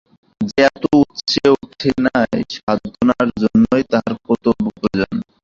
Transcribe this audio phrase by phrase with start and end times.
[0.41, 5.15] যে এত উচ্চে উঠে নাই, সাধনার জন্যই তাহার কর্তব্য প্রয়োজন।